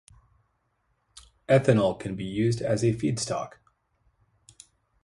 [1.47, 3.59] Ethanol can also be used as a feedstock.